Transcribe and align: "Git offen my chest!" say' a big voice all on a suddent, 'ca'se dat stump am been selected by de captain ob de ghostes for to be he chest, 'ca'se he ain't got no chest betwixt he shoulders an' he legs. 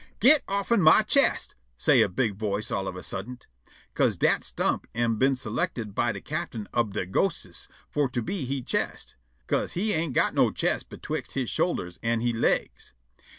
"Git 0.19 0.41
offen 0.47 0.81
my 0.81 1.03
chest!" 1.03 1.53
say' 1.77 2.01
a 2.01 2.09
big 2.09 2.33
voice 2.35 2.71
all 2.71 2.87
on 2.87 2.97
a 2.97 3.03
suddent, 3.03 3.45
'ca'se 3.93 4.17
dat 4.17 4.43
stump 4.43 4.87
am 4.95 5.17
been 5.17 5.35
selected 5.35 5.93
by 5.93 6.11
de 6.11 6.19
captain 6.19 6.67
ob 6.73 6.95
de 6.95 7.05
ghostes 7.05 7.67
for 7.91 8.09
to 8.09 8.23
be 8.23 8.45
he 8.45 8.63
chest, 8.63 9.13
'ca'se 9.45 9.73
he 9.73 9.93
ain't 9.93 10.13
got 10.13 10.33
no 10.33 10.49
chest 10.49 10.89
betwixt 10.89 11.33
he 11.35 11.45
shoulders 11.45 11.99
an' 12.01 12.21
he 12.21 12.33
legs. 12.33 12.93